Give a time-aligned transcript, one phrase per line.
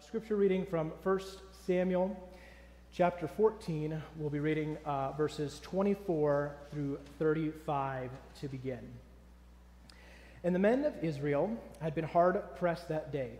[0.00, 1.20] scripture reading from 1
[1.66, 2.16] Samuel
[2.92, 4.00] chapter 14.
[4.16, 8.80] We'll be reading uh, verses 24 through 35 to begin.
[10.44, 13.32] And the men of Israel had been hard pressed that day.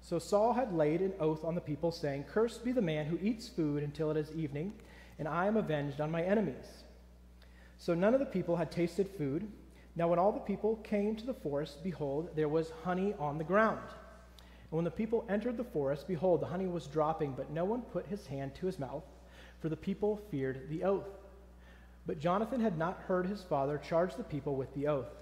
[0.00, 3.18] So Saul had laid an oath on the people, saying, Cursed be the man who
[3.20, 4.72] eats food until it is evening,
[5.18, 6.84] and I am avenged on my enemies.
[7.78, 9.50] So none of the people had tasted food.
[9.96, 13.44] Now, when all the people came to the forest, behold, there was honey on the
[13.44, 13.80] ground.
[14.70, 17.82] And when the people entered the forest, behold, the honey was dropping, but no one
[17.82, 19.04] put his hand to his mouth,
[19.60, 21.08] for the people feared the oath.
[22.06, 25.14] But Jonathan had not heard his father charge the people with the oath.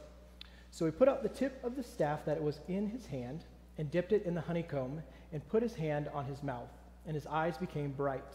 [0.70, 3.44] So he put out the tip of the staff that was in his hand,
[3.76, 6.70] and dipped it in the honeycomb, and put his hand on his mouth,
[7.06, 8.34] and his eyes became bright.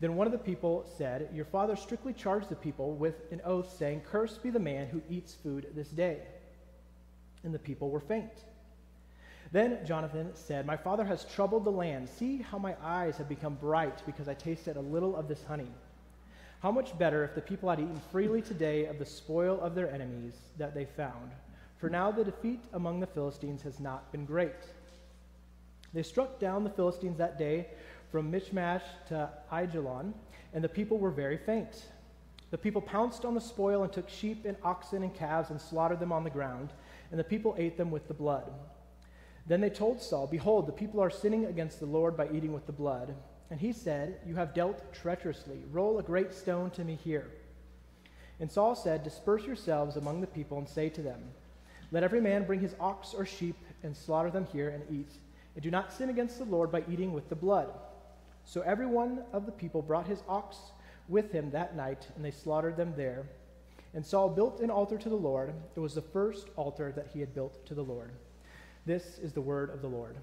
[0.00, 3.74] Then one of the people said, Your father strictly charged the people with an oath,
[3.76, 6.22] saying, Cursed be the man who eats food this day.
[7.42, 8.44] And the people were faint.
[9.52, 12.08] Then Jonathan said, My father has troubled the land.
[12.08, 15.70] See how my eyes have become bright because I tasted a little of this honey.
[16.60, 19.90] How much better if the people had eaten freely today of the spoil of their
[19.92, 21.30] enemies that they found.
[21.76, 24.54] For now the defeat among the Philistines has not been great.
[25.92, 27.68] They struck down the Philistines that day
[28.10, 30.14] from Michmash to Aijalon,
[30.52, 31.86] and the people were very faint.
[32.50, 36.00] The people pounced on the spoil and took sheep and oxen and calves and slaughtered
[36.00, 36.70] them on the ground,
[37.10, 38.50] and the people ate them with the blood.
[39.46, 42.66] Then they told Saul, Behold, the people are sinning against the Lord by eating with
[42.66, 43.14] the blood.
[43.50, 45.62] And he said, You have dealt treacherously.
[45.70, 47.30] Roll a great stone to me here.
[48.40, 51.20] And Saul said, Disperse yourselves among the people and say to them,
[51.92, 55.12] Let every man bring his ox or sheep and slaughter them here and eat.
[55.54, 57.68] And do not sin against the Lord by eating with the blood.
[58.44, 60.56] So every one of the people brought his ox
[61.08, 63.26] with him that night, and they slaughtered them there.
[63.92, 65.54] And Saul built an altar to the Lord.
[65.76, 68.10] It was the first altar that he had built to the Lord.
[68.86, 70.14] This is the word of the Lord.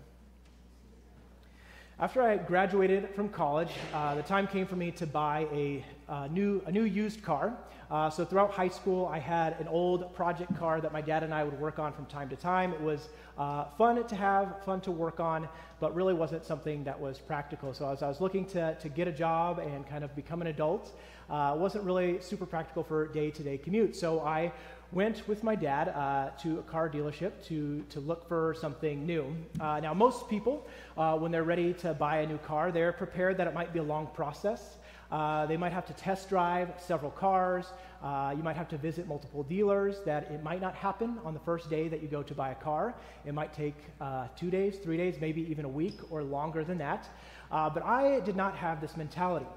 [1.99, 6.27] After I graduated from college, uh, the time came for me to buy a, uh,
[6.27, 7.57] new, a new used car.
[7.89, 11.33] Uh, so throughout high school, I had an old project car that my dad and
[11.33, 12.71] I would work on from time to time.
[12.71, 16.99] It was uh, fun to have, fun to work on, but really wasn't something that
[16.99, 17.73] was practical.
[17.73, 20.47] So as I was looking to, to get a job and kind of become an
[20.47, 20.91] adult,
[21.31, 23.95] uh, wasn't really super practical for day-to-day commute.
[23.95, 24.51] So I
[24.91, 29.33] went with my dad uh, to a car dealership to, to look for something new.
[29.59, 33.37] Uh, now, most people, uh, when they're ready to buy a new car, they're prepared
[33.37, 34.77] that it might be a long process.
[35.09, 37.67] Uh, they might have to test drive several cars.
[38.03, 40.01] Uh, you might have to visit multiple dealers.
[40.05, 42.55] That it might not happen on the first day that you go to buy a
[42.55, 42.93] car.
[43.25, 46.77] It might take uh, two days, three days, maybe even a week or longer than
[46.79, 47.09] that.
[47.49, 49.47] but I did not have this mentality.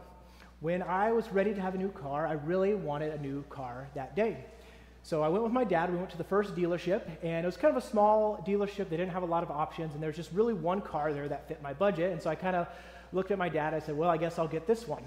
[0.60, 3.88] When I was ready to have a new car, I really wanted a new car
[3.94, 4.44] that day.
[5.04, 5.92] So I went with my dad.
[5.92, 8.88] We went to the first dealership, and it was kind of a small dealership.
[8.88, 11.28] They didn't have a lot of options, and there was just really one car there
[11.28, 12.10] that fit my budget.
[12.10, 12.66] And so I kind of
[13.12, 13.74] looked at my dad.
[13.74, 15.02] I said, Well, I guess I'll get this one.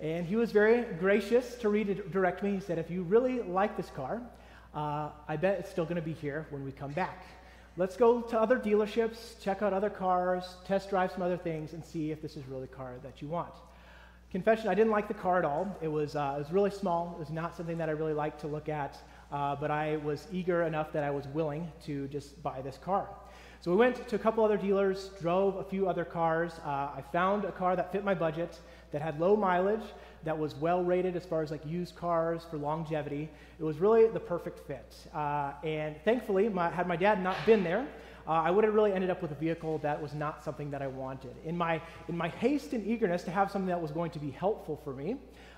[0.00, 2.54] And he was very gracious to redirect me.
[2.54, 4.20] He said, If you really like this car,
[4.74, 7.24] uh, I bet it's still going to be here when we come back.
[7.76, 11.84] Let's go to other dealerships, check out other cars, test drive some other things, and
[11.84, 13.54] see if this is really the car that you want.
[14.34, 15.78] Confession, I didn't like the car at all.
[15.80, 17.12] It was, uh, it was really small.
[17.14, 19.00] It was not something that I really liked to look at,
[19.30, 23.06] uh, but I was eager enough that I was willing to just buy this car.
[23.60, 26.58] So we went to a couple other dealers, drove a few other cars.
[26.66, 28.58] Uh, I found a car that fit my budget,
[28.90, 29.84] that had low mileage,
[30.24, 33.30] that was well rated as far as like used cars for longevity.
[33.60, 34.96] It was really the perfect fit.
[35.14, 37.86] Uh, and thankfully, my, had my dad not been there,
[38.26, 40.82] uh, I would have really ended up with a vehicle that was not something that
[40.82, 41.34] I wanted.
[41.44, 44.30] In my, in my haste and eagerness to have something that was going to be
[44.30, 45.16] helpful for me,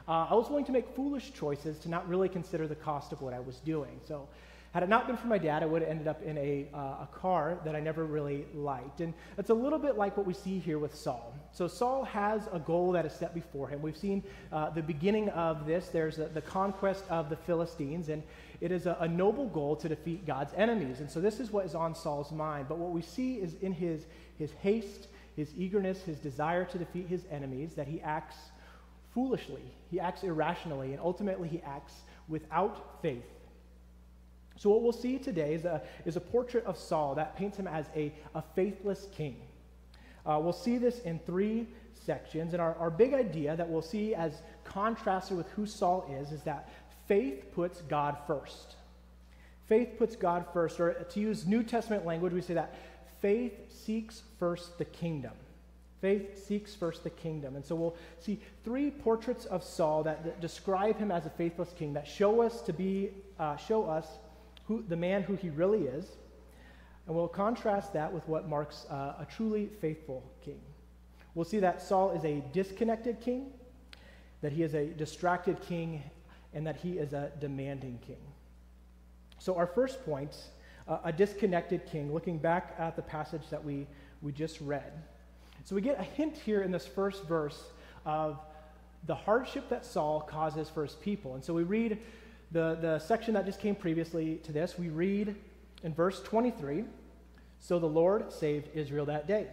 [0.09, 3.22] uh, I was willing to make foolish choices to not really consider the cost of
[3.22, 4.00] what I was doing.
[4.06, 4.28] So
[4.77, 6.78] had it not been for my dad, I would have ended up in a, uh,
[6.78, 9.00] a car that I never really liked.
[9.00, 11.34] And it's a little bit like what we see here with Saul.
[11.50, 13.81] So Saul has a goal that is set before him.
[13.81, 14.22] We've seen
[14.53, 15.88] uh, the beginning of this.
[15.88, 18.22] There's a, the conquest of the Philistines, and
[18.61, 21.00] it is a, a noble goal to defeat God's enemies.
[21.00, 22.67] And so this is what is on Saul's mind.
[22.69, 24.06] But what we see is in his,
[24.39, 28.36] his haste, his eagerness, his desire to defeat his enemies, that he acts
[29.13, 31.95] foolishly, he acts irrationally, and ultimately he acts
[32.28, 33.25] without faith.
[34.59, 37.66] So, what we'll see today is a, is a portrait of Saul that paints him
[37.66, 39.36] as a, a faithless king.
[40.25, 41.66] Uh, we'll see this in three
[42.07, 42.53] sections.
[42.53, 46.42] And our, our big idea that we'll see as contrasted with who Saul is is
[46.42, 46.71] that
[47.06, 48.76] faith puts God first.
[49.66, 50.78] Faith puts God first.
[50.80, 52.74] Or to use New Testament language, we say that
[53.20, 55.32] faith seeks first the kingdom.
[56.00, 57.56] Faith seeks first the kingdom.
[57.56, 61.72] And so we'll see three portraits of Saul that, that describe him as a faithless
[61.76, 64.06] king, that show us to be, uh, show us
[64.66, 66.06] who, the man who he really is.
[67.06, 70.60] And we'll contrast that with what marks uh, a truly faithful king.
[71.34, 73.53] We'll see that Saul is a disconnected king,
[74.42, 76.03] that he is a distracted king,
[76.56, 78.16] and that he is a demanding king.
[79.38, 80.34] So, our first point
[80.88, 83.86] uh, a disconnected king, looking back at the passage that we,
[84.22, 84.92] we just read.
[85.64, 87.62] So, we get a hint here in this first verse
[88.06, 88.41] of
[89.06, 91.34] the hardship that Saul causes for his people.
[91.34, 91.98] And so, we read
[92.53, 95.36] the, the section that just came previously to this, we read
[95.82, 96.84] in verse 23
[97.60, 99.47] So the Lord saved Israel that day.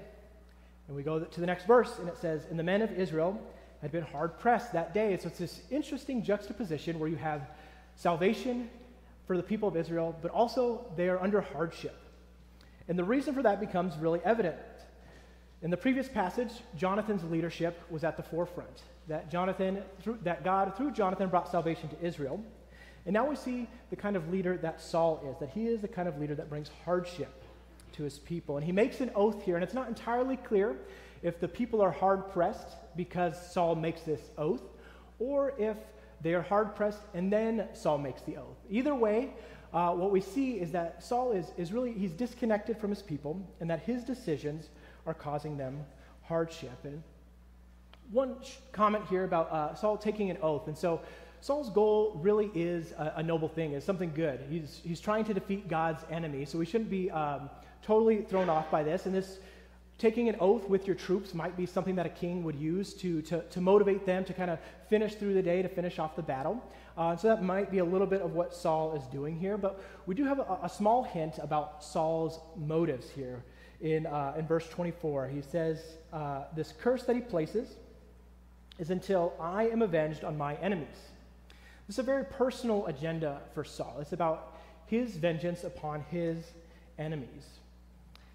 [0.87, 3.41] And we go to the next verse, and it says, And the men of Israel
[3.83, 5.17] had been hard pressed that day.
[5.21, 7.41] So it's this interesting juxtaposition where you have
[7.95, 8.69] salvation
[9.27, 11.95] for the people of Israel, but also they are under hardship.
[12.87, 14.55] And the reason for that becomes really evident.
[15.61, 18.83] In the previous passage, Jonathan's leadership was at the forefront.
[19.09, 22.41] That Jonathan, through, that God through Jonathan brought salvation to Israel.
[23.05, 25.89] And now we see the kind of leader that Saul is, that he is the
[25.89, 27.43] kind of leader that brings hardship
[27.93, 28.55] to his people.
[28.55, 30.77] And he makes an oath here, and it's not entirely clear
[31.23, 34.61] if the people are hard pressed because Saul makes this oath,
[35.19, 35.77] or if
[36.21, 38.57] they are hard pressed and then Saul makes the oath.
[38.69, 39.31] Either way,
[39.73, 43.41] uh, what we see is that Saul is, is really, he's disconnected from his people,
[43.59, 44.69] and that his decisions
[45.07, 45.83] are causing them
[46.21, 46.77] hardship.
[46.83, 47.01] And
[48.11, 50.67] one sh- comment here about uh, Saul taking an oath.
[50.67, 51.01] And so
[51.41, 54.41] Saul's goal really is a, a, noble thing, is something good.
[54.49, 57.49] He's, he's trying to defeat God's enemy, so we shouldn't be um,
[57.81, 59.07] totally thrown off by this.
[59.07, 59.39] And this
[59.97, 63.21] taking an oath with your troops might be something that a king would use to,
[63.23, 64.59] to, to motivate them to kind of
[64.89, 66.61] finish through the day, to finish off the battle.
[66.97, 69.57] Uh, so that might be a little bit of what Saul is doing here.
[69.57, 73.43] But we do have a, a small hint about Saul's motives here
[73.81, 75.27] in, uh, in verse 24.
[75.27, 75.79] He says,
[76.11, 77.75] uh, This curse that he places
[78.79, 80.87] is until I am avenged on my enemies.
[81.87, 83.97] This is a very personal agenda for Saul.
[83.99, 84.57] It's about
[84.87, 86.37] his vengeance upon his
[86.97, 87.45] enemies.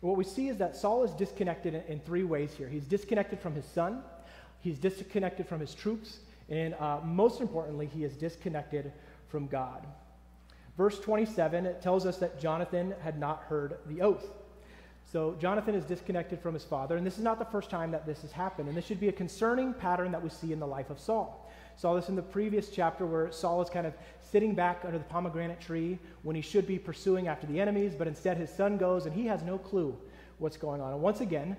[0.00, 2.68] What we see is that Saul is disconnected in, in, three ways here.
[2.68, 4.02] He's disconnected from his son,
[4.60, 6.18] he's disconnected from his troops,
[6.48, 8.92] and uh, most importantly, he is disconnected
[9.28, 9.86] from God.
[10.76, 14.26] Verse 27 it tells us that Jonathan had not heard the oath.
[15.10, 18.06] So Jonathan is disconnected from his father, and this is not the first time that
[18.06, 18.68] this has happened.
[18.68, 21.47] And this should be a concerning pattern that we see in the life of Saul.
[21.78, 25.04] Saw this in the previous chapter where Saul is kind of sitting back under the
[25.04, 29.06] pomegranate tree when he should be pursuing after the enemies, but instead his son goes
[29.06, 29.96] and he has no clue
[30.38, 30.92] what's going on.
[30.92, 31.56] And once again,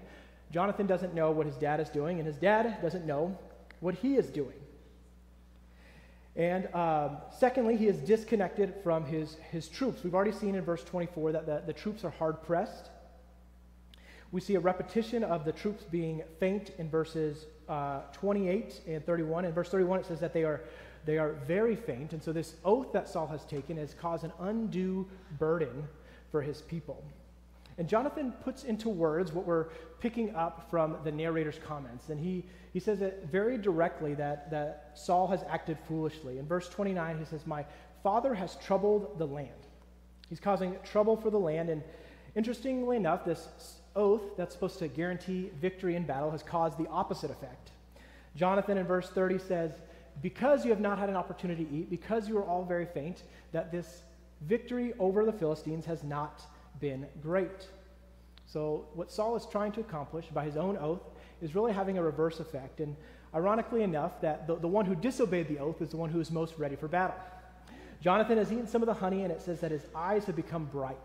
[0.52, 3.38] Jonathan doesn't know what his dad is doing, and his dad doesn't know
[3.80, 4.58] what he is doing.
[6.36, 10.04] And um, secondly, he is disconnected from his, his troops.
[10.04, 12.90] We've already seen in verse 24 that the, the troops are hard pressed.
[14.34, 19.46] We see a repetition of the troops being faint in verses uh, 28 and 31.
[19.46, 20.62] In verse 31, it says that they are,
[21.06, 22.14] they are very faint.
[22.14, 25.08] And so, this oath that Saul has taken has caused an undue
[25.38, 25.88] burden
[26.32, 27.04] for his people.
[27.78, 29.68] And Jonathan puts into words what we're
[30.02, 32.10] picking up from the narrator's comments.
[32.10, 32.44] And he,
[32.74, 36.40] he says it very directly that, that Saul has acted foolishly.
[36.40, 37.66] In verse 29, he says, My
[38.04, 39.50] father has troubled the land.
[40.28, 41.70] He's causing trouble for the land.
[41.70, 41.82] And
[42.36, 43.48] interestingly enough, this
[43.96, 47.72] oath that's supposed to guarantee victory in battle has caused the opposite effect.
[48.36, 49.72] Jonathan in verse 30 says,
[50.22, 53.24] Because you have not had an opportunity to eat, because you are all very faint,
[53.52, 54.04] that this
[54.42, 56.42] victory over the Philistines has not
[56.80, 57.68] been great.
[58.46, 61.02] So, what Saul is trying to accomplish by his own oath
[61.42, 62.80] is really having a reverse effect.
[62.80, 62.96] And
[63.34, 66.32] ironically enough, that the, the one who disobeyed the oath is the one who is
[66.32, 67.16] most ready for battle.
[68.02, 70.66] Jonathan has eaten some of the honey, and it says that his eyes have become
[70.66, 70.98] bright.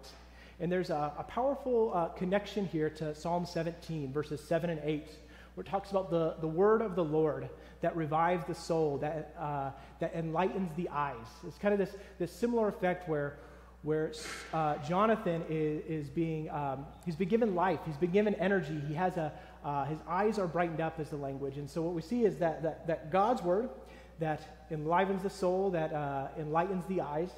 [0.60, 5.08] And there's a, a powerful uh, connection here to Psalm 17, verses 7 and 8,
[5.54, 7.48] where it talks about the, the word of the Lord
[7.80, 9.70] that revives the soul, that, uh,
[10.00, 11.26] that enlightens the eyes.
[11.46, 13.38] It's kind of this, this similar effect where,
[13.82, 14.12] where
[14.52, 18.94] uh, Jonathan is, is being, um, he's been given life, he's been given energy, he
[18.94, 19.32] has a,
[19.64, 21.58] uh, his eyes are brightened up as the language.
[21.58, 23.70] And so what we see is that, that, that God's word
[24.20, 27.30] that enlivens the soul, that uh, enlightens the eyes,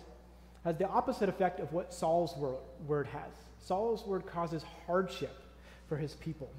[0.66, 2.34] has the opposite effect of what Saul's
[2.86, 3.30] word has.
[3.64, 5.40] Saul's word causes hardship
[5.88, 6.50] for his people.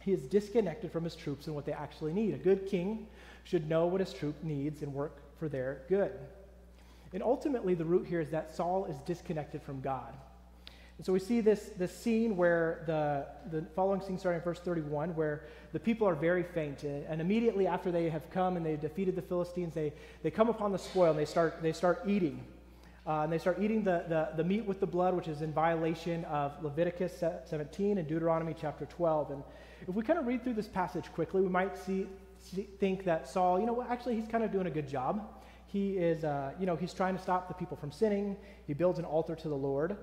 [0.00, 2.34] He is disconnected from his troops and what they actually need.
[2.34, 3.08] A good king
[3.42, 6.12] should know what his troop needs and work for their good.
[7.12, 10.14] And ultimately, the root here is that Saul is disconnected from God.
[10.96, 14.60] And so we see this, this scene where the, the following scene starting in verse
[14.60, 16.84] 31, where the people are very faint.
[16.84, 20.70] And immediately after they have come and they've defeated the Philistines, they, they come upon
[20.70, 22.40] the spoil and they start, they start eating.
[23.06, 25.52] Uh, and they start eating the, the, the, meat with the blood, which is in
[25.52, 29.30] violation of Leviticus 17 and Deuteronomy chapter 12.
[29.30, 29.42] And
[29.86, 32.06] if we kind of read through this passage quickly, we might see,
[32.38, 35.28] see think that Saul, you know, well, actually, he's kind of doing a good job.
[35.66, 38.36] He is, uh, you know, he's trying to stop the people from sinning.
[38.66, 39.98] He builds an altar to the Lord.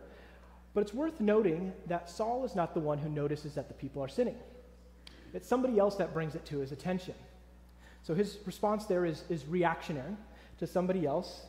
[0.76, 4.04] But it's worth noting that Saul is not the one who notices that the people
[4.04, 4.38] are sinning.
[5.34, 7.16] It's somebody else that brings it to his attention.
[8.04, 10.16] So his response there is, is reactionary
[10.60, 11.44] to somebody else.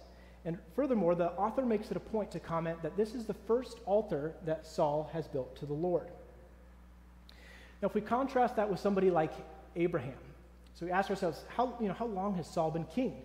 [0.45, 3.79] And furthermore, the author makes it a point to comment that this is the first
[3.87, 6.09] altar that Saul has built to the Lord.
[7.81, 9.33] Now, if we contrast that with somebody like
[9.77, 10.19] Abraham,
[10.75, 13.23] so we ask ourselves, how, you know, how long has Saul been king?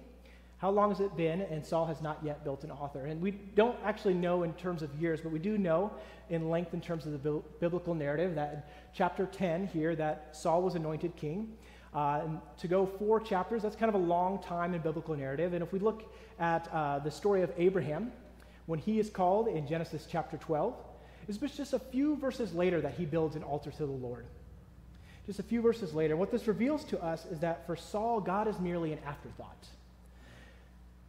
[0.57, 1.41] How long has it been?
[1.41, 3.05] And Saul has not yet built an altar.
[3.05, 5.91] And we don't actually know in terms of years, but we do know
[6.29, 10.63] in length in terms of the biblical narrative that in chapter 10 here that Saul
[10.63, 11.53] was anointed king.
[11.97, 12.21] Uh,
[12.59, 15.53] to go four chapters, that's kind of a long time in biblical narrative.
[15.53, 18.11] And if we look at uh, the story of Abraham,
[18.67, 20.75] when he is called in Genesis chapter 12,
[21.27, 24.27] it's just a few verses later that he builds an altar to the Lord.
[25.25, 28.47] Just a few verses later, what this reveals to us is that for Saul, God
[28.47, 29.65] is merely an afterthought.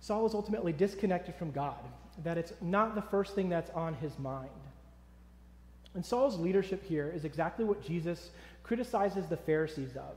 [0.00, 1.84] Saul is ultimately disconnected from God,
[2.24, 4.48] that it's not the first thing that's on his mind.
[5.92, 8.30] And Saul's leadership here is exactly what Jesus
[8.62, 10.14] criticizes the Pharisees of.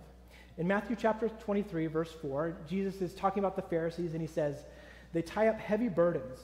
[0.57, 4.65] In Matthew chapter 23, verse 4, Jesus is talking about the Pharisees and he says,
[5.13, 6.39] They tie up heavy burdens,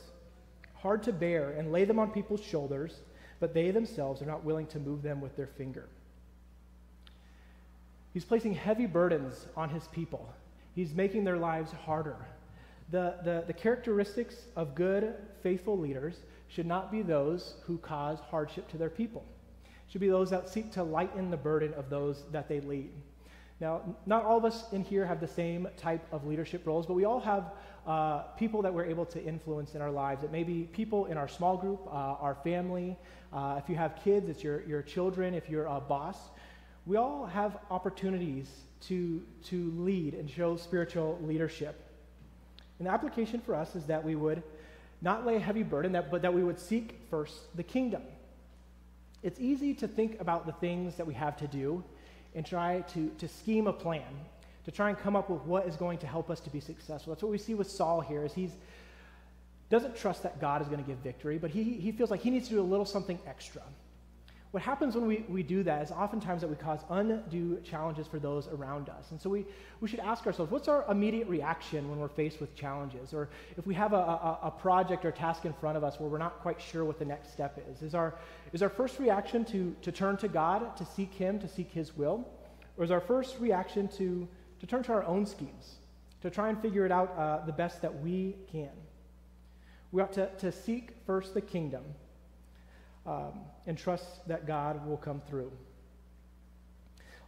[0.74, 3.02] hard to bear, and lay them on people's shoulders,
[3.40, 5.88] but they themselves are not willing to move them with their finger.
[8.14, 10.34] He's placing heavy burdens on his people,
[10.74, 12.18] he's making their lives harder
[12.90, 18.70] the, the, the characteristics of good, faithful leaders should not be those who cause hardship
[18.70, 19.26] to their people.
[19.66, 22.92] It should be those that seek to lighten the burden of those that they lead.
[23.60, 26.94] Now, not all of us in here have the same type of leadership roles, but
[26.94, 27.54] we all have
[27.88, 30.24] uh, people that we're able to influence in our lives.
[30.24, 32.96] It may be people in our small group, uh, our family.
[33.34, 35.34] Uh, if you have kids, it's your, your children.
[35.34, 36.18] If you're a boss,
[36.86, 38.48] we all have opportunities
[38.82, 41.84] to, to lead and show spiritual leadership.
[42.78, 44.44] And the application for us is that we would
[45.02, 48.04] not lay a heavy burden, that, but that we would seek first the kingdom.
[49.24, 51.84] It's easy to think about the things that we have to do
[52.38, 54.04] and try to, to scheme a plan,
[54.64, 57.12] to try and come up with what is going to help us to be successful.
[57.12, 58.52] That's what we see with Saul here, is he's
[59.70, 62.30] doesn't trust that God is going to give victory, but he, he feels like he
[62.30, 63.62] needs to do a little something extra.
[64.58, 68.18] What happens when we, we do that is oftentimes that we cause undue challenges for
[68.18, 69.12] those around us.
[69.12, 69.46] And so we,
[69.82, 73.14] we should ask ourselves, what's our immediate reaction when we're faced with challenges?
[73.14, 76.10] Or if we have a, a, a project or task in front of us where
[76.10, 78.16] we're not quite sure what the next step is, is our,
[78.52, 81.96] is our first reaction to, to turn to God, to seek Him, to seek His
[81.96, 82.28] will?
[82.78, 84.28] Or is our first reaction to,
[84.60, 85.76] to turn to our own schemes,
[86.24, 88.72] to try and figure it out uh, the best that we can?
[89.92, 91.84] We ought to, to seek first the kingdom
[93.08, 95.52] um, and trust that God will come through.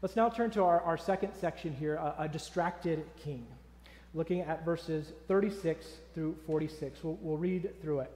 [0.02, 3.48] Let's now turn to our, our second section here a, a distracted king,
[4.14, 7.04] looking at verses 36 through 46.
[7.04, 8.12] We'll, we'll read through it.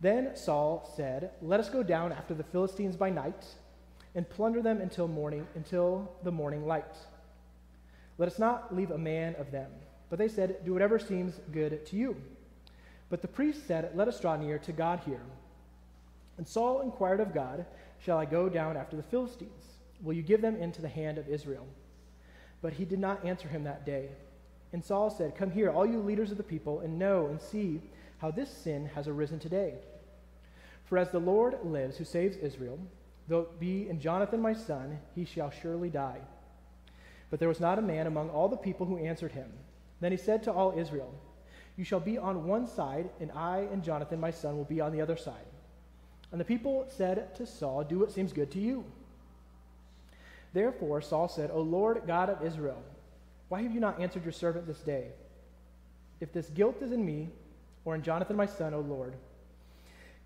[0.00, 3.44] Then Saul said, Let us go down after the Philistines by night
[4.14, 6.96] and plunder them until morning, until the morning light.
[8.16, 9.70] Let us not leave a man of them.
[10.10, 12.16] But they said, Do whatever seems good to you.
[13.10, 15.20] But the priest said, Let us draw near to God here.
[16.38, 17.66] And Saul inquired of God,
[17.98, 19.78] Shall I go down after the Philistines?
[20.02, 21.66] Will you give them into the hand of Israel?
[22.62, 24.08] But he did not answer him that day.
[24.72, 27.80] And Saul said, Come here, all you leaders of the people, and know and see
[28.18, 29.74] how this sin has arisen today.
[30.84, 32.78] For as the Lord lives, who saves Israel,
[33.26, 36.20] though it be in Jonathan my son, he shall surely die.
[37.30, 39.50] But there was not a man among all the people who answered him.
[40.00, 41.12] Then he said to all Israel,
[41.76, 44.92] You shall be on one side, and I and Jonathan my son will be on
[44.92, 45.44] the other side.
[46.30, 48.84] And the people said to Saul, Do what seems good to you.
[50.52, 52.82] Therefore Saul said, O Lord God of Israel,
[53.48, 55.08] why have you not answered your servant this day?
[56.20, 57.30] If this guilt is in me,
[57.84, 59.14] or in Jonathan my son, O Lord,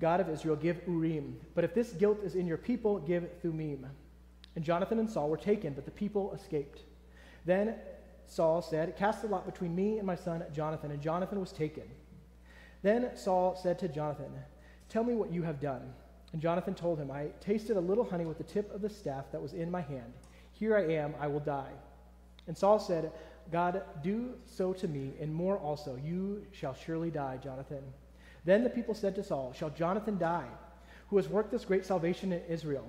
[0.01, 1.39] God of Israel, give Urim.
[1.55, 3.87] But if this guilt is in your people, give Thummim.
[4.57, 6.81] And Jonathan and Saul were taken, but the people escaped.
[7.47, 7.77] Then
[8.27, 10.91] Saul said, Cast the lot between me and my son Jonathan.
[10.91, 11.85] And Jonathan was taken.
[12.83, 14.33] Then Saul said to Jonathan,
[14.93, 15.81] Tell me what you have done.
[16.35, 19.25] And Jonathan told him, I tasted a little honey with the tip of the staff
[19.33, 20.13] that was in my hand.
[20.53, 21.73] Here I am, I will die.
[22.47, 23.11] And Saul said,
[23.51, 25.97] God, do so to me, and more also.
[25.97, 27.83] You shall surely die, Jonathan.
[28.45, 30.49] Then the people said to Saul, Shall Jonathan die,
[31.09, 32.87] who has worked this great salvation in Israel?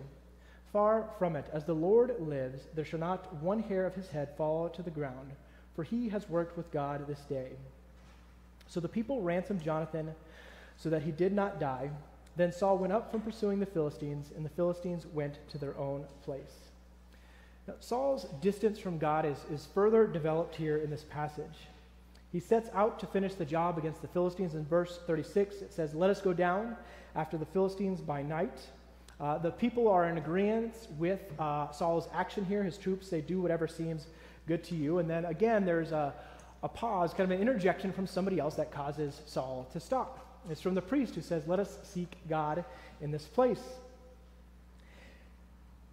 [0.74, 1.46] Far from it.
[1.54, 4.92] As the Lord lives, there shall not one hair of his head fall to the
[4.92, 5.32] ground,
[5.74, 7.52] for he has worked with God this day.
[8.68, 10.14] So the people ransomed Jonathan
[10.78, 11.90] so that he did not die.
[12.36, 16.06] Then Saul went up from pursuing the Philistines, and the Philistines went to their own
[16.24, 16.72] place.
[17.68, 21.68] Now, Saul's distance from God is, is further developed here in this passage.
[22.32, 24.56] He sets out to finish the job against the Philistines.
[24.56, 26.76] In verse 36, it says, Let us go down
[27.16, 28.60] after the Philistines by night.
[29.20, 32.64] Uh, the people are in agreement with uh, Saul's action here.
[32.64, 34.08] His troops say, Do whatever seems
[34.48, 34.98] good to you.
[34.98, 36.14] And then again, there's a,
[36.64, 40.33] a pause, kind of an interjection from somebody else that causes Saul to stop.
[40.50, 42.66] It's from the priest who says, Let us seek God
[43.02, 43.62] in this place.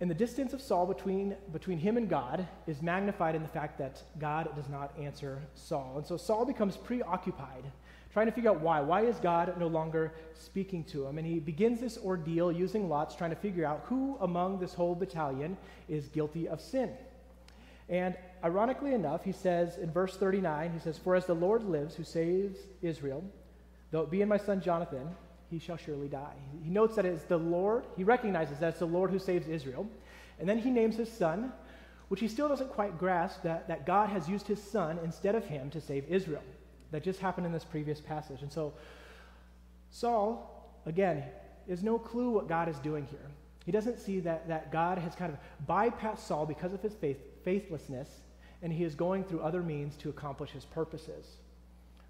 [0.01, 3.79] And the distance of Saul between, between him and God is magnified in the fact
[3.79, 5.95] that God does not answer Saul.
[5.99, 7.65] And so Saul becomes preoccupied,
[8.11, 8.81] trying to figure out why.
[8.81, 11.19] Why is God no longer speaking to him?
[11.19, 14.95] And he begins this ordeal using lots, trying to figure out who among this whole
[14.95, 16.91] battalion is guilty of sin.
[17.91, 21.95] And ironically enough, he says in verse 39, he says, For as the Lord lives,
[21.95, 23.23] who saves Israel,
[23.91, 25.09] though it be in my son Jonathan,
[25.51, 26.35] he shall surely die.
[26.63, 29.89] He notes that it's the Lord, he recognizes that it's the Lord who saves Israel.
[30.39, 31.53] And then he names his son,
[32.09, 35.45] which he still doesn't quite grasp that, that God has used his son instead of
[35.45, 36.43] him to save Israel.
[36.93, 38.43] That just happened in this previous passage.
[38.43, 38.73] And so
[39.91, 41.25] Saul, again,
[41.69, 43.31] has no clue what God is doing here.
[43.65, 47.19] He doesn't see that, that God has kind of bypassed Saul because of his faith,
[47.45, 48.09] faithlessness,
[48.63, 51.37] and he is going through other means to accomplish his purposes.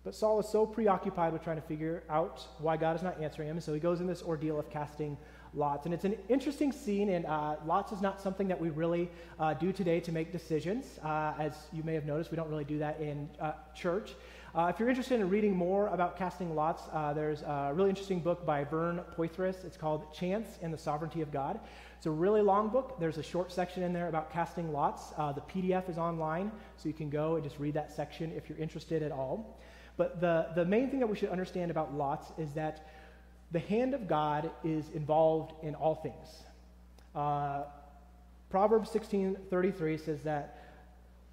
[0.02, 3.48] But Saul is so preoccupied with trying to figure out why God is not answering
[3.48, 5.18] him, and so he goes in this ordeal of casting
[5.52, 5.84] lots.
[5.84, 9.52] And it's an interesting scene, and uh, lots is not something that we really uh,
[9.52, 10.98] do today to make decisions.
[11.04, 14.14] Uh, as you may have noticed, we don't really do that in uh, church.
[14.54, 18.20] Uh, if you're interested in reading more about casting lots, uh, there's a really interesting
[18.20, 19.66] book by Vern Poythress.
[19.66, 21.60] It's called Chance and the Sovereignty of God.
[21.98, 22.98] It's a really long book.
[22.98, 25.10] There's a short section in there about casting lots.
[25.10, 28.58] the PDF is online, so you can go and just read that section if you're
[28.58, 29.60] interested at all.
[29.96, 32.88] But the, the main thing that we should understand about lots is that
[33.52, 36.44] the hand of God is involved in all things.
[37.14, 37.64] Uh,
[38.50, 40.58] Proverbs 16:33 says that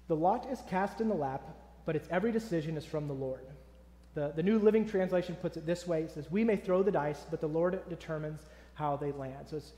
[0.08, 1.42] the lot is cast in the lap,
[1.84, 3.46] but its every decision is from the Lord.
[4.14, 6.92] The, the New Living Translation puts it this way: it says, "We may throw the
[6.92, 8.40] dice, but the Lord determines
[8.74, 9.72] how they land." So it's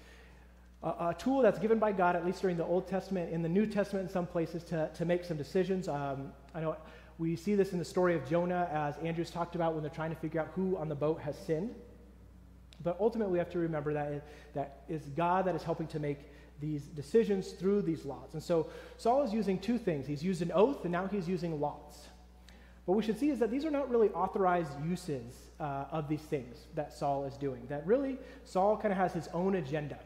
[0.83, 3.49] a, a tool that's given by God, at least during the Old Testament, in the
[3.49, 5.89] New Testament, in some places, to, to make some decisions.
[5.89, 6.77] Um, I know
[7.21, 10.09] we see this in the story of Jonah, as Andrew's talked about, when they're trying
[10.09, 11.75] to figure out who on the boat has sinned.
[12.83, 15.99] But ultimately, we have to remember that it, that is God that is helping to
[15.99, 16.19] make
[16.61, 18.33] these decisions through these laws.
[18.33, 20.07] And so Saul is using two things.
[20.07, 22.07] He's used an oath, and now he's using lots.
[22.87, 26.23] What we should see is that these are not really authorized uses uh, of these
[26.23, 27.61] things that Saul is doing.
[27.69, 29.99] That really, Saul kind of has his own agenda.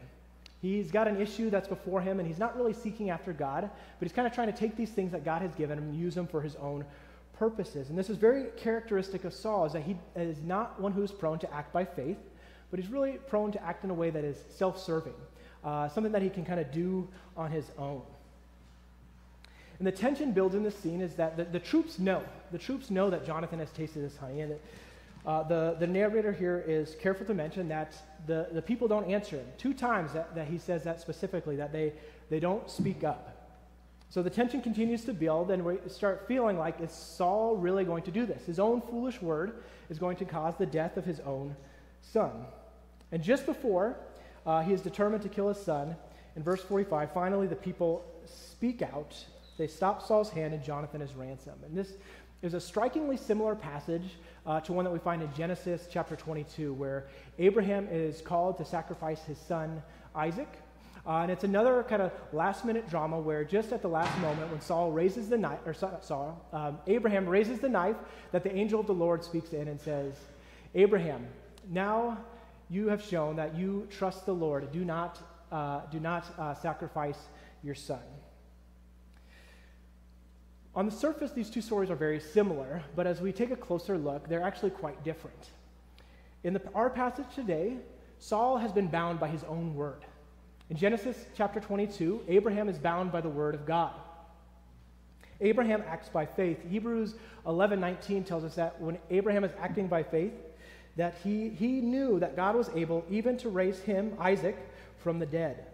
[0.61, 4.05] He's got an issue that's before him, and he's not really seeking after God, but
[4.05, 6.15] he's kind of trying to take these things that God has given him and use
[6.15, 6.83] them for his own
[7.37, 7.89] purposes.
[7.89, 11.11] And this is very characteristic of Saul, is that he is not one who is
[11.11, 12.17] prone to act by faith,
[12.71, 15.13] but he's really prone to act in a way that is self-serving,
[15.63, 18.01] uh, something that he can kind of do on his own.
[19.77, 22.23] And the tension builds in this scene is that the, the troops know.
[22.51, 24.41] The troops know that Jonathan has tasted this honey.
[24.41, 24.55] And
[25.25, 27.93] uh, the, the narrator here is careful to mention that
[28.25, 29.45] the, the people don't answer him.
[29.57, 31.93] Two times that, that he says that specifically, that they,
[32.29, 33.34] they don't speak up.
[34.15, 38.03] So the tension continues to build, and we start feeling like, is Saul really going
[38.03, 38.45] to do this?
[38.45, 41.53] His own foolish word is going to cause the death of his own
[41.99, 42.31] son.
[43.11, 43.97] And just before
[44.45, 45.97] uh, he is determined to kill his son,
[46.37, 49.21] in verse 45, finally the people speak out.
[49.57, 51.61] They stop Saul's hand, and Jonathan is ransomed.
[51.65, 51.91] And this
[52.41, 54.11] is a strikingly similar passage
[54.45, 58.63] uh, to one that we find in Genesis chapter 22, where Abraham is called to
[58.63, 59.83] sacrifice his son
[60.15, 60.47] Isaac.
[61.07, 64.49] Uh, and it's another kind of last minute drama where just at the last moment
[64.49, 67.95] when Saul raises the knife, or Saul, um, Abraham raises the knife,
[68.31, 70.15] that the angel of the Lord speaks in and says,
[70.73, 71.27] Abraham,
[71.69, 72.17] now
[72.69, 74.71] you have shown that you trust the Lord.
[74.71, 77.19] Do not, uh, do not uh, sacrifice
[77.63, 77.99] your son.
[80.73, 83.97] On the surface, these two stories are very similar, but as we take a closer
[83.97, 85.51] look, they're actually quite different.
[86.43, 87.77] In the, our passage today,
[88.19, 90.03] Saul has been bound by his own word.
[90.69, 93.93] In Genesis chapter 22, Abraham is bound by the word of God.
[95.41, 96.63] Abraham acts by faith.
[96.67, 100.33] Hebrews 11:19 tells us that when Abraham is acting by faith,
[100.95, 104.55] that he, he knew that God was able even to raise him, Isaac,
[104.97, 105.65] from the dead.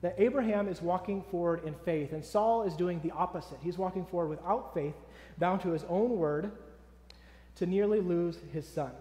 [0.00, 3.58] That Abraham is walking forward in faith, and Saul is doing the opposite.
[3.60, 4.94] He's walking forward without faith,
[5.38, 6.52] bound to his own word,
[7.56, 8.92] to nearly lose his son.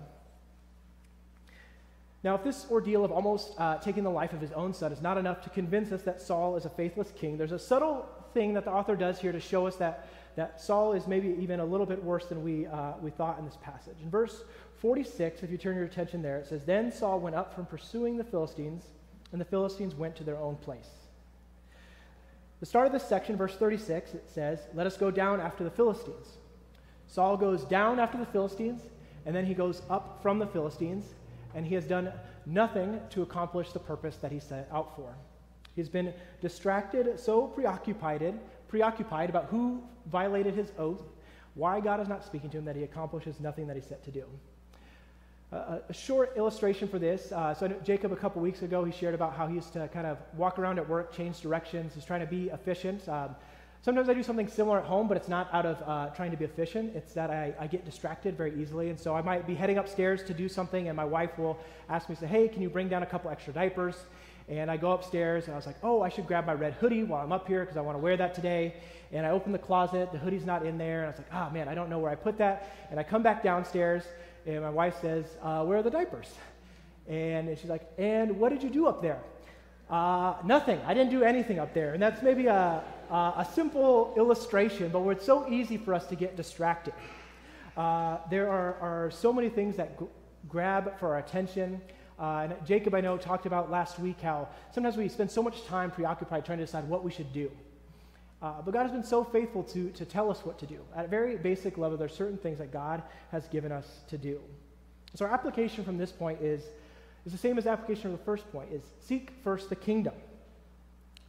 [2.23, 5.01] Now, if this ordeal of almost uh, taking the life of his own son is
[5.01, 8.53] not enough to convince us that Saul is a faithless king, there's a subtle thing
[8.53, 11.65] that the author does here to show us that, that Saul is maybe even a
[11.65, 13.97] little bit worse than we, uh, we thought in this passage.
[14.03, 14.43] In verse
[14.77, 18.17] 46, if you turn your attention there, it says, Then Saul went up from pursuing
[18.17, 18.83] the Philistines,
[19.31, 20.89] and the Philistines went to their own place.
[22.59, 25.71] The start of this section, verse 36, it says, Let us go down after the
[25.71, 26.37] Philistines.
[27.07, 28.83] Saul goes down after the Philistines,
[29.25, 31.15] and then he goes up from the Philistines,
[31.55, 32.11] and he has done
[32.45, 35.15] nothing to accomplish the purpose that he set out for.
[35.75, 41.03] He's been distracted, so preoccupied, preoccupied about who violated his oath,
[41.55, 44.11] why God is not speaking to him, that he accomplishes nothing that he set to
[44.11, 44.25] do.
[45.51, 47.33] Uh, a short illustration for this.
[47.33, 50.07] Uh, so Jacob, a couple weeks ago, he shared about how he used to kind
[50.07, 51.93] of walk around at work, change directions.
[51.93, 53.07] He's trying to be efficient.
[53.09, 53.35] Um,
[53.81, 56.37] sometimes I do something similar at home, but it's not out of uh, trying to
[56.37, 56.95] be efficient.
[56.95, 58.89] It's that I, I, get distracted very easily.
[58.89, 61.57] And so I might be heading upstairs to do something, and my wife will
[61.89, 63.95] ask me, say, hey, can you bring down a couple extra diapers?
[64.49, 67.03] And I go upstairs and I was like, oh, I should grab my red hoodie
[67.03, 68.73] while I'm up here because I want to wear that today.
[69.13, 71.03] And I open the closet, the hoodie's not in there.
[71.03, 72.87] And I was like, oh man, I don't know where I put that.
[72.89, 74.03] And I come back downstairs
[74.45, 76.33] and my wife says, uh, where are the diapers?
[77.07, 79.21] And she's like, and what did you do up there?
[79.89, 80.81] Uh, nothing.
[80.85, 81.93] I didn't do anything up there.
[81.93, 86.07] And that's maybe a, a, a simple illustration, but where it's so easy for us
[86.07, 86.93] to get distracted.
[87.77, 90.05] Uh, there are, are so many things that g-
[90.49, 91.81] grab for our attention.
[92.19, 95.65] Uh, and Jacob, I know, talked about last week how sometimes we spend so much
[95.65, 97.51] time preoccupied trying to decide what we should do.
[98.41, 100.79] Uh, but God has been so faithful to, to tell us what to do.
[100.95, 104.17] At a very basic level, there are certain things that God has given us to
[104.17, 104.39] do.
[105.13, 106.63] So our application from this point is,
[107.25, 110.13] is the same as application of the first point, is seek first the kingdom.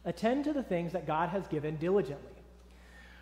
[0.05, 2.31] Attend to the things that God has given diligently.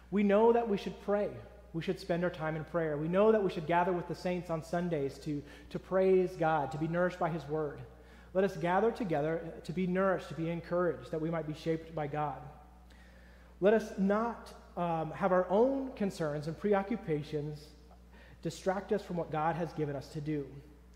[0.09, 1.29] We know that we should pray
[1.73, 2.97] we should spend our time in prayer.
[2.97, 6.71] We know that we should gather with the saints on Sundays to, to praise God,
[6.71, 7.79] to be nourished by His Word.
[8.33, 11.93] Let us gather together to be nourished, to be encouraged, that we might be shaped
[11.95, 12.37] by God.
[13.61, 17.67] Let us not um, have our own concerns and preoccupations
[18.41, 20.45] distract us from what God has given us to do.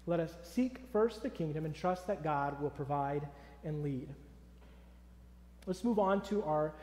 [0.07, 3.27] Let us seek first the kingdom and trust that God will provide
[3.63, 4.09] and lead.
[5.65, 6.73] Let's move on to our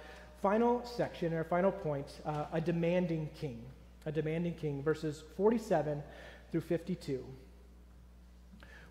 [0.40, 3.62] final section, our final point uh, a demanding king
[4.06, 6.02] a demanding king, verses 47
[6.50, 7.24] through 52.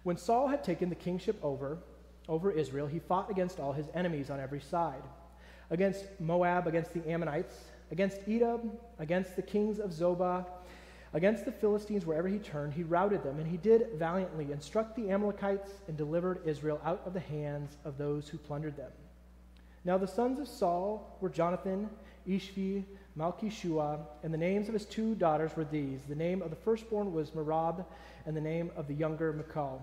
[0.03, 1.77] When Saul had taken the kingship over,
[2.27, 5.03] over Israel, he fought against all his enemies on every side
[5.69, 7.55] against Moab, against the Ammonites,
[7.91, 10.45] against Edom, against the kings of Zobah,
[11.13, 12.73] against the Philistines wherever he turned.
[12.73, 17.01] He routed them, and he did valiantly, and struck the Amalekites, and delivered Israel out
[17.05, 18.91] of the hands of those who plundered them.
[19.83, 21.89] Now the sons of Saul were Jonathan,
[22.27, 22.83] Ishvi,
[23.17, 26.01] Malchishua, and the names of his two daughters were these.
[26.07, 27.83] The name of the firstborn was Merab,
[28.25, 29.81] and the name of the younger Michal.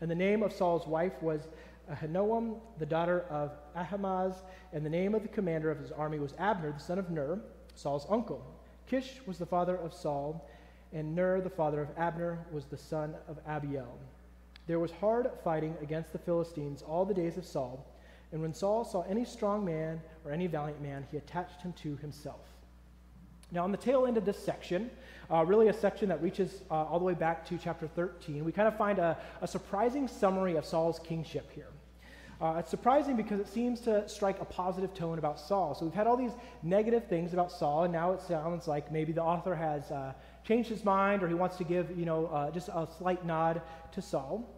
[0.00, 1.48] And the name of Saul's wife was
[1.90, 6.34] Ahinoam, the daughter of Ahimaaz, and the name of the commander of his army was
[6.38, 7.38] Abner, the son of Ner,
[7.74, 8.44] Saul's uncle.
[8.86, 10.48] Kish was the father of Saul,
[10.92, 13.98] and Ner, the father of Abner, was the son of Abiel.
[14.66, 17.86] There was hard fighting against the Philistines all the days of Saul,
[18.32, 21.96] and when Saul saw any strong man or any valiant man, he attached him to
[21.96, 22.40] himself.
[23.50, 24.90] Now, on the tail end of this section,
[25.30, 28.52] uh, really a section that reaches uh, all the way back to chapter 13, we
[28.52, 31.68] kind of find a, a surprising summary of Saul's kingship here.
[32.40, 35.74] Uh, it's surprising because it seems to strike a positive tone about Saul.
[35.74, 36.30] So we've had all these
[36.62, 40.12] negative things about Saul, and now it sounds like maybe the author has uh,
[40.44, 43.62] changed his mind or he wants to give, you know, uh, just a slight nod
[43.92, 44.48] to Saul.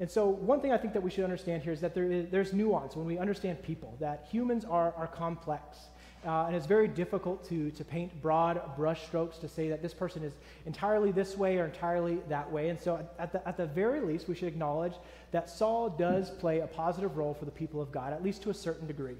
[0.00, 2.26] And so one thing I think that we should understand here is that there is,
[2.30, 5.78] there's nuance when we understand people, that humans are, are complex.
[6.26, 10.22] Uh, and it's very difficult to, to paint broad brushstrokes to say that this person
[10.22, 10.32] is
[10.66, 12.68] entirely this way or entirely that way.
[12.70, 14.94] And so, at the, at the very least, we should acknowledge
[15.30, 18.50] that Saul does play a positive role for the people of God, at least to
[18.50, 19.16] a certain degree.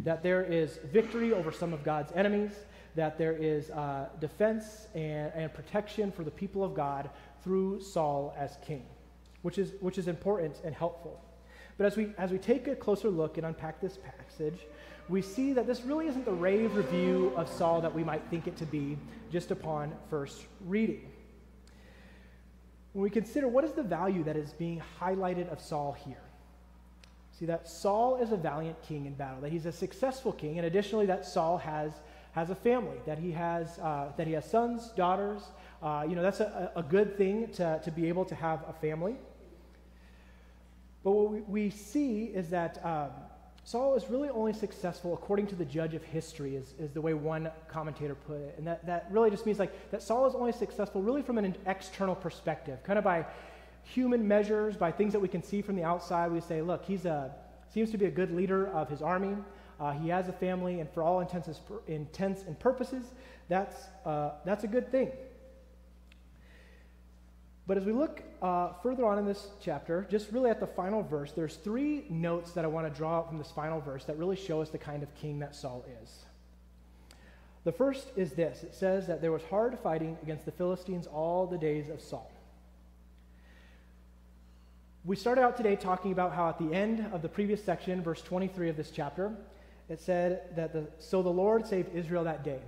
[0.00, 2.52] That there is victory over some of God's enemies,
[2.94, 7.10] that there is uh, defense and, and protection for the people of God
[7.42, 8.84] through Saul as king,
[9.46, 11.22] which is, which is important and helpful.
[11.78, 14.58] But as we, as we take a closer look and unpack this passage,
[15.08, 18.48] we see that this really isn't the rave review of Saul that we might think
[18.48, 18.98] it to be
[19.30, 21.12] just upon first reading.
[22.92, 26.26] When we consider what is the value that is being highlighted of Saul here,
[27.38, 30.66] see that Saul is a valiant king in battle, that he's a successful king, and
[30.66, 31.92] additionally that Saul has,
[32.32, 35.42] has a family, that he has, uh, that he has sons, daughters.
[35.80, 38.72] Uh, you know, that's a, a good thing to, to be able to have a
[38.72, 39.14] family.
[41.06, 43.10] But what we, see is that um,
[43.62, 47.14] Saul is really only successful according to the judge of history, is, is the way
[47.14, 48.56] one commentator put it.
[48.58, 51.54] And that, that really just means like that Saul is only successful really from an
[51.64, 53.24] external perspective, kind of by
[53.84, 56.32] human measures, by things that we can see from the outside.
[56.32, 57.32] We say, look, he's a
[57.72, 59.36] seems to be a good leader of his army.
[59.78, 61.48] Uh, he has a family, and for all intents,
[61.86, 63.12] intents and purposes,
[63.48, 65.12] that's, uh, that's a good thing.
[67.66, 71.02] But as we look uh, further on in this chapter, just really at the final
[71.02, 74.16] verse, there's three notes that I want to draw out from this final verse that
[74.18, 76.26] really show us the kind of king that Saul is.
[77.64, 81.48] The first is this it says that there was hard fighting against the Philistines all
[81.48, 82.30] the days of Saul.
[85.04, 88.22] We started out today talking about how at the end of the previous section, verse
[88.22, 89.32] 23 of this chapter,
[89.88, 92.60] it said that the, so the Lord saved Israel that day.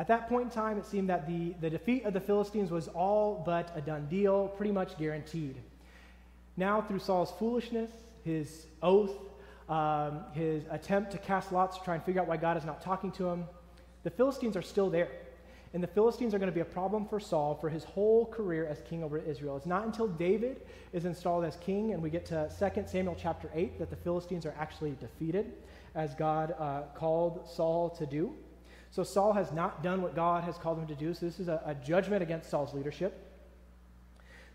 [0.00, 2.88] At that point in time, it seemed that the, the defeat of the Philistines was
[2.88, 5.56] all but a done deal, pretty much guaranteed.
[6.56, 7.90] Now, through Saul's foolishness,
[8.24, 9.12] his oath,
[9.68, 12.80] um, his attempt to cast lots to try and figure out why God is not
[12.80, 13.44] talking to him,
[14.02, 15.10] the Philistines are still there.
[15.74, 18.66] And the Philistines are going to be a problem for Saul for his whole career
[18.66, 19.58] as king over Israel.
[19.58, 20.62] It's not until David
[20.94, 24.46] is installed as king and we get to 2 Samuel chapter 8 that the Philistines
[24.46, 25.52] are actually defeated,
[25.94, 28.34] as God uh, called Saul to do.
[28.90, 31.14] So Saul has not done what God has called him to do.
[31.14, 33.26] So this is a, a judgment against Saul's leadership.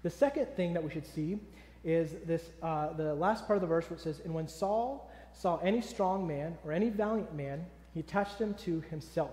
[0.04, 1.40] The second thing that we should see
[1.84, 5.10] is this uh, the last part of the verse where it says, And when Saul
[5.34, 9.32] saw any strong man or any valiant man, he attached him to himself.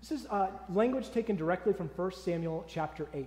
[0.00, 3.26] This is uh, language taken directly from 1 Samuel chapter 8,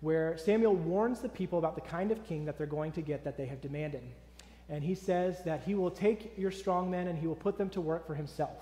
[0.00, 3.24] where Samuel warns the people about the kind of king that they're going to get
[3.24, 4.02] that they have demanded.
[4.68, 7.70] And he says that he will take your strong men and he will put them
[7.70, 8.56] to work for himself.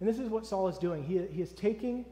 [0.00, 1.02] And this is what Saul is doing.
[1.04, 2.04] He, he is taking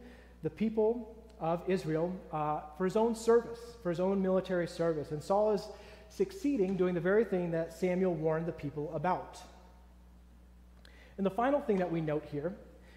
[0.43, 5.11] the people of Israel uh, for his own service, for his own military service.
[5.13, 5.69] And Saul is
[6.09, 9.39] succeeding doing the very thing that Samuel warned the people about.
[11.17, 12.55] And the final thing that we note here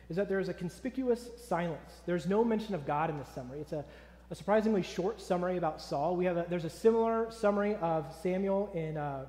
[0.09, 2.01] is that there is a conspicuous silence.
[2.05, 3.59] There's no mention of God in this summary.
[3.59, 3.85] It's a,
[4.31, 6.15] a surprisingly short summary about Saul.
[6.15, 9.25] We have a, there's a similar summary of Samuel in, uh,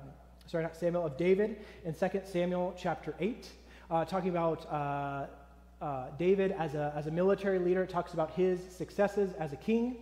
[0.47, 3.47] sorry, not Samuel, of David in 2 Samuel chapter 8,
[3.89, 4.65] uh, talking about
[5.81, 7.83] uh, David as a, as a military leader.
[7.83, 9.97] It talks about his successes as a king.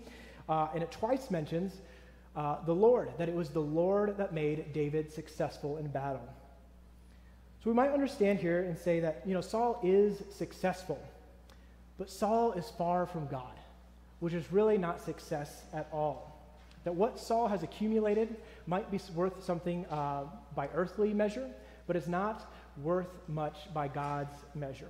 [0.48, 1.74] Uh, and it twice mentions
[2.36, 6.28] uh, the Lord, that it was the Lord that made David successful in battle.
[7.64, 11.00] So we might understand here and say that, you know, Saul is successful,
[11.98, 13.60] but Saul is far from God,
[14.22, 16.40] which is really not success at all.
[16.86, 20.24] That what Saul has accumulated might be worth something uh,
[20.56, 21.50] by earthly measure,
[21.88, 22.50] but it's not
[22.82, 24.90] worth much by God's measure.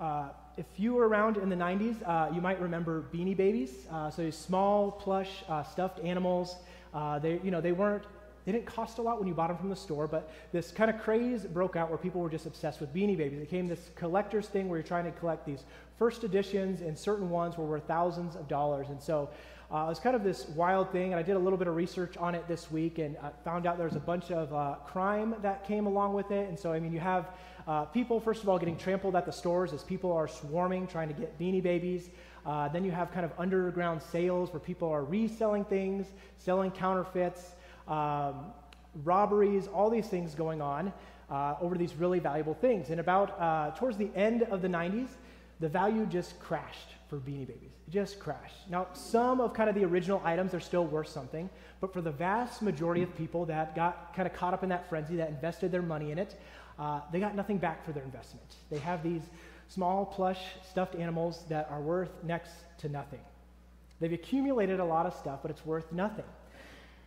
[0.00, 3.86] Uh, if you were around in the 90s, uh, you might remember Beanie Babies.
[3.92, 6.56] Uh, so these small, plush, uh, stuffed animals.
[6.94, 8.04] Uh, they, you know, they weren't,
[8.46, 10.90] they didn't cost a lot when you bought them from the store, but this kind
[10.90, 13.38] of craze broke out where people were just obsessed with Beanie Babies.
[13.38, 15.64] It became this collector's thing where you're trying to collect these
[15.98, 18.88] first editions, and certain ones were worth thousands of dollars.
[18.88, 19.28] And so
[19.72, 21.76] uh, it was kind of this wild thing, and I did a little bit of
[21.76, 24.76] research on it this week and uh, found out there was a bunch of uh,
[24.84, 26.48] crime that came along with it.
[26.48, 27.28] And so, I mean, you have
[27.70, 31.06] uh, people, first of all, getting trampled at the stores as people are swarming trying
[31.06, 32.10] to get beanie babies.
[32.44, 37.52] Uh, then you have kind of underground sales where people are reselling things, selling counterfeits,
[37.86, 38.46] um,
[39.04, 40.92] robberies, all these things going on
[41.30, 42.90] uh, over these really valuable things.
[42.90, 45.10] And about towards the end of the 90s,
[45.60, 47.70] the value just crashed for Beanie Babies.
[47.86, 48.68] It just crashed.
[48.70, 52.10] Now, some of kind of the original items are still worth something, but for the
[52.10, 55.70] vast majority of people that got kind of caught up in that frenzy, that invested
[55.70, 56.40] their money in it,
[56.80, 58.56] uh, they got nothing back for their investment.
[58.70, 59.22] They have these
[59.68, 63.20] small, plush, stuffed animals that are worth next to nothing.
[64.00, 66.24] They've accumulated a lot of stuff, but it's worth nothing.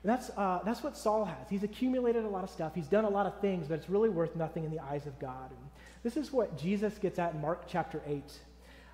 [0.03, 1.49] And that's, uh, that's what Saul has.
[1.49, 2.75] He's accumulated a lot of stuff.
[2.75, 5.17] He's done a lot of things, but it's really worth nothing in the eyes of
[5.17, 5.49] God.
[5.49, 5.69] And
[6.03, 8.23] this is what Jesus gets at in Mark chapter 8.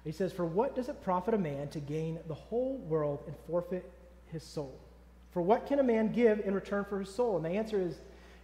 [0.06, 3.36] He says, For what does it profit a man to gain the whole world and
[3.48, 3.92] forfeit
[4.32, 4.80] his soul?
[5.32, 7.36] For what can a man give in return for his soul?
[7.36, 8.00] And the answer is,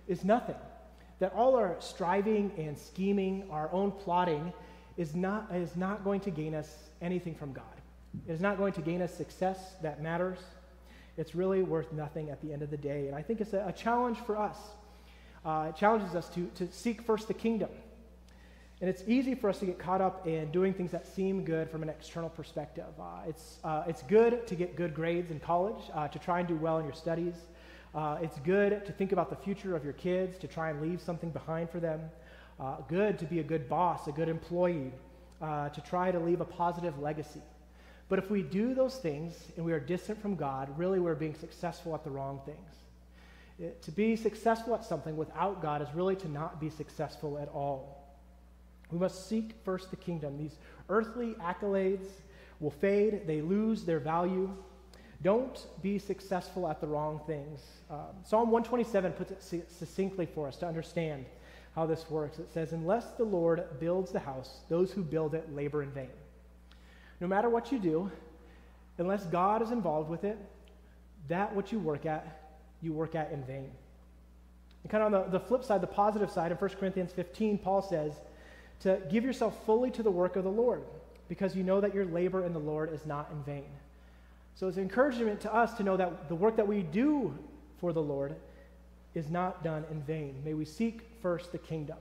[0.08, 0.56] is nothing.
[1.20, 4.52] That all our striving and scheming, our own plotting,
[4.98, 7.64] is not, is not going to gain us anything from God.
[8.28, 10.40] It is not going to gain us success that matters.
[11.18, 13.08] It's really worth nothing at the end of the day.
[13.08, 14.58] And I think it's a, a challenge for us.
[15.46, 17.70] Uh, it challenges us to, to seek first the kingdom
[18.82, 21.70] and it's easy for us to get caught up in doing things that seem good
[21.70, 22.86] from an external perspective.
[23.00, 26.48] Uh, it's, uh, it's good to get good grades in college, uh, to try and
[26.48, 27.36] do well in your studies.
[27.96, 31.00] Uh, it's good to think about the future of your kids, to try and leave
[31.00, 32.02] something behind for them.
[32.60, 34.92] Uh, good to be a good boss, a good employee,
[35.42, 37.42] uh, to try to leave a positive legacy.
[38.10, 41.36] But if we do those things and we are distant from God, really we're being
[41.36, 42.58] successful at the wrong things.
[43.60, 47.48] It, to be successful at something without God is really to not be successful at
[47.48, 48.14] all.
[48.92, 50.38] We must seek first the kingdom.
[50.38, 50.58] These
[50.90, 52.08] earthly accolades
[52.60, 54.54] will fade, they lose their value.
[55.26, 57.60] Don't be successful at the wrong things.
[57.90, 61.26] Um, Psalm 127 puts it succinctly for us to understand
[61.74, 62.38] how this works.
[62.38, 66.12] It says, Unless the Lord builds the house, those who build it labor in vain.
[67.20, 68.12] No matter what you do,
[69.00, 70.38] unless God is involved with it,
[71.28, 72.52] that what you work at,
[72.84, 73.72] you work at in vain.
[74.84, 77.58] And kind of on the, the flip side, the positive side, in 1 Corinthians 15,
[77.58, 78.14] Paul says,
[78.82, 80.84] to give yourself fully to the work of the Lord,
[81.30, 83.66] because you know that your labor in the Lord is not in vain.
[84.56, 87.38] So it's encouragement to us to know that the work that we do
[87.78, 88.36] for the Lord
[89.14, 90.42] is not done in vain.
[90.44, 91.98] May we seek first the kingdom.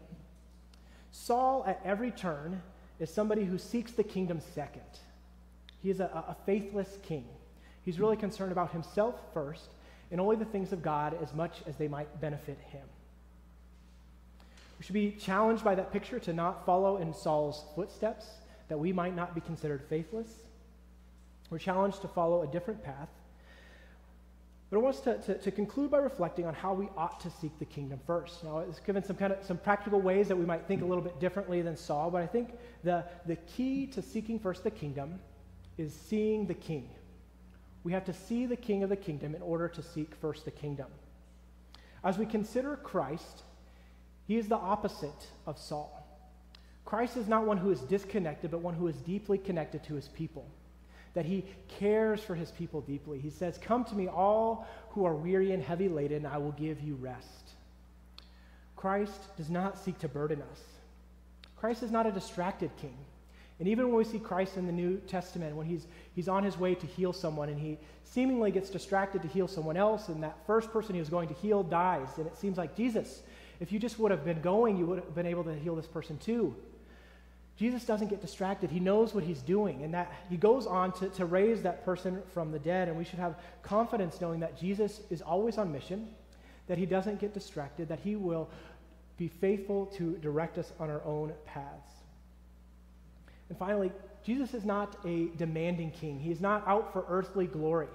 [1.11, 2.62] Saul, at every turn,
[3.01, 4.83] is somebody who seeks the kingdom second.
[5.83, 7.27] He is a, a faithless king.
[7.85, 9.69] He's really concerned about himself first
[10.11, 12.87] and only the things of God as much as they might benefit him.
[14.79, 18.27] We should be challenged by that picture to not follow in Saul's footsteps,
[18.69, 20.29] that we might not be considered faithless.
[21.51, 23.09] We're challenged to follow a different path.
[24.71, 27.31] But I want us to, to, to, conclude by reflecting on how we ought to
[27.31, 28.43] seek the kingdom first.
[28.43, 31.05] Now, it's given some kind of some practical ways that we might think a little
[31.05, 35.21] bit differently than Saul, but I think the, the key to seeking first the kingdom
[35.79, 36.89] is seeing the king.
[37.85, 40.51] We have to see the king of the kingdom in order to seek first the
[40.51, 40.89] kingdom.
[42.03, 43.43] As we consider Christ,
[44.27, 46.01] he is the opposite of Saul.
[46.85, 50.09] Christ is not one who is disconnected, but one who is deeply connected to his
[50.09, 50.47] people.
[51.14, 53.18] That he cares for his people deeply.
[53.18, 56.81] He says, Come to me, all who are weary and heavy laden, I will give
[56.81, 57.50] you rest.
[58.77, 60.61] Christ does not seek to burden us.
[61.57, 62.96] Christ is not a distracted king.
[63.61, 66.59] And even when we see Christ in the New Testament, when he's, he's on his
[66.59, 70.37] way to heal someone and he seemingly gets distracted to heal someone else, and that
[70.46, 73.22] first person he was going to heal dies, and it seems like, Jesus,
[73.61, 75.87] if you just would have been going, you would have been able to heal this
[75.87, 76.55] person too.
[77.57, 78.71] Jesus doesn't get distracted.
[78.71, 82.21] He knows what he's doing, and that he goes on to, to raise that person
[82.33, 82.88] from the dead.
[82.88, 86.09] And we should have confidence knowing that Jesus is always on mission,
[86.67, 88.51] that he doesn't get distracted, that he will
[89.17, 91.90] be faithful to direct us on our own paths.
[93.49, 93.93] And finally,
[94.25, 96.19] Jesus is not a demanding king.
[96.19, 97.88] He is not out for earthly glory.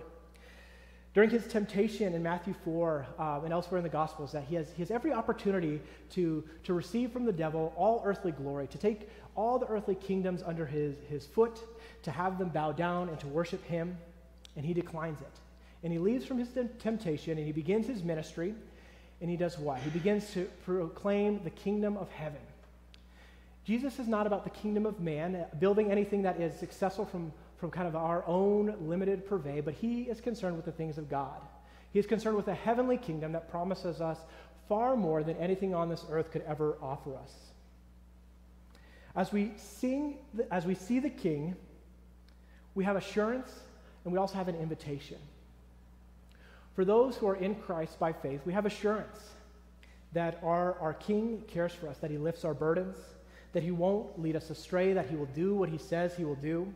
[1.15, 4.71] During his temptation in Matthew 4 um, and elsewhere in the Gospels, that he has,
[4.75, 9.09] he has every opportunity to, to receive from the devil all earthly glory, to take
[9.39, 11.59] all the earthly kingdoms under his, his foot,
[12.03, 13.97] to have them bow down and to worship him,
[14.57, 15.31] and he declines it.
[15.81, 16.49] And he leaves from his
[16.79, 18.53] temptation and he begins his ministry,
[19.21, 19.79] and he does what?
[19.79, 22.41] He begins to proclaim the kingdom of heaven.
[23.63, 27.31] Jesus is not about the kingdom of man, uh, building anything that is successful from,
[27.57, 31.09] from kind of our own limited purvey, but he is concerned with the things of
[31.09, 31.39] God.
[31.93, 34.17] He is concerned with a heavenly kingdom that promises us
[34.67, 37.48] far more than anything on this earth could ever offer us.
[39.15, 40.17] As we sing,
[40.51, 41.55] as we see the king,
[42.75, 43.51] we have assurance
[44.03, 45.17] and we also have an invitation.
[46.75, 49.19] For those who are in Christ by faith, we have assurance
[50.13, 52.97] that our, our king cares for us, that he lifts our burdens,
[53.53, 56.35] that he won't lead us astray, that he will do what he says he will
[56.35, 56.71] do,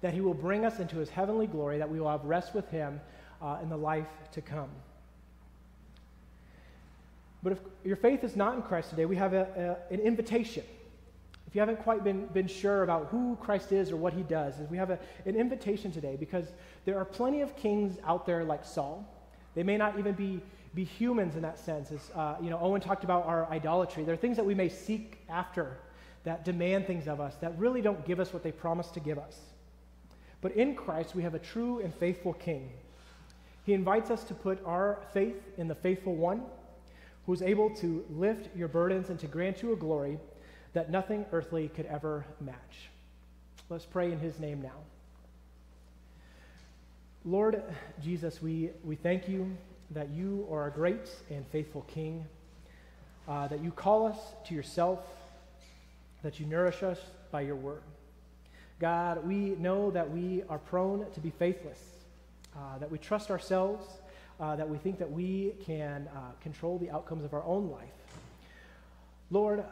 [0.00, 2.68] that he will bring us into his heavenly glory, that we will have rest with
[2.70, 3.00] him
[3.40, 4.70] uh, in the life to come.
[7.42, 10.64] But if your faith is not in Christ today, we have a, a, an invitation.
[11.52, 14.54] If you haven't quite been, been sure about who Christ is or what he does,
[14.70, 16.46] we have a, an invitation today because
[16.86, 19.06] there are plenty of kings out there like Saul.
[19.54, 20.40] They may not even be,
[20.74, 21.92] be humans in that sense.
[21.92, 24.02] As uh, you know, Owen talked about our idolatry.
[24.02, 25.76] There are things that we may seek after
[26.24, 29.18] that demand things of us, that really don't give us what they promise to give
[29.18, 29.38] us.
[30.40, 32.72] But in Christ, we have a true and faithful King.
[33.66, 36.44] He invites us to put our faith in the faithful one
[37.26, 40.18] who is able to lift your burdens and to grant you a glory
[40.72, 42.88] that nothing earthly could ever match.
[43.68, 44.80] Let's pray in his name now.
[47.24, 47.62] Lord
[48.02, 49.56] Jesus, we, we thank you
[49.90, 52.26] that you are a great and faithful King,
[53.28, 55.00] uh, that you call us to yourself
[56.22, 56.98] that you nourish us
[57.30, 57.82] by your word.
[58.78, 61.80] God, we know that we are prone to be faithless,
[62.56, 63.86] uh, that we trust ourselves,
[64.40, 67.88] uh, that we think that we can uh, control the outcomes of our own life.
[69.30, 69.64] Lord,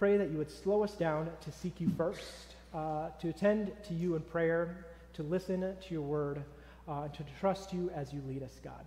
[0.00, 3.92] pray that you would slow us down to seek you first, uh, to attend to
[3.92, 6.42] you in prayer, to listen to your word,
[6.88, 8.82] uh, to trust you as you lead us, God.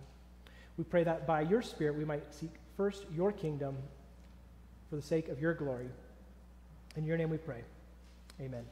[0.75, 3.77] We pray that by your Spirit we might seek first your kingdom
[4.89, 5.89] for the sake of your glory.
[6.95, 7.61] In your name we pray.
[8.41, 8.63] Amen.